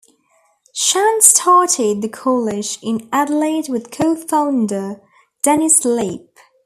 Chant 0.73 1.21
started 1.21 2.01
the 2.01 2.09
college 2.09 2.79
in 2.81 3.07
Adelaide 3.13 3.69
with 3.69 3.91
co-founder 3.91 4.99
Dennis 5.43 5.81
Slape. 5.81 6.39